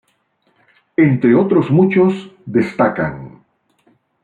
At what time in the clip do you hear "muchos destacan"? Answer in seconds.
1.69-3.43